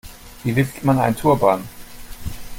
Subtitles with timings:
[0.43, 1.63] Wie wickelt man einen Turban?